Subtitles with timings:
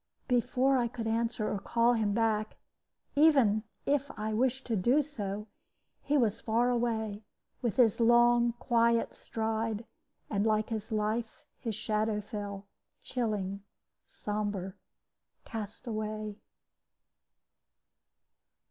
[0.27, 2.57] Before I could answer or call him back,
[3.15, 3.37] if
[4.17, 5.45] I even wished to do so,
[6.01, 7.21] he was far away,
[7.61, 9.85] with his long, quiet stride;
[10.27, 12.65] and, like his life, his shadow fell,
[13.03, 13.61] chilling,
[14.03, 14.73] sombre,
[15.45, 16.39] cast away.